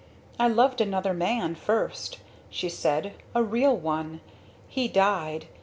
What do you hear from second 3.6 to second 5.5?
one. He died.